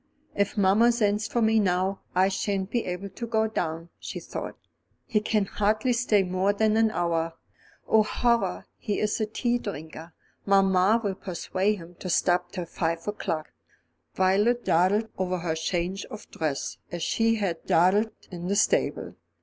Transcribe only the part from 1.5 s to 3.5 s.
now, I shan't be able to go